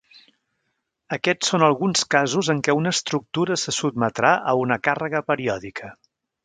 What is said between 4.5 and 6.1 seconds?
a una càrrega periòdica.